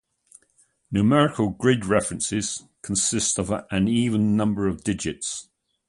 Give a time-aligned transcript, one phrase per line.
[0.91, 5.47] Numerical grid references consist of an even number of digits.